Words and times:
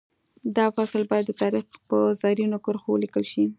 دا 0.55 0.65
فصل 0.75 1.01
باید 1.09 1.25
د 1.27 1.31
تاریخ 1.41 1.65
په 1.89 1.97
زرینو 2.21 2.57
کرښو 2.65 2.87
ولیکل 2.93 3.23
شي 3.31 3.43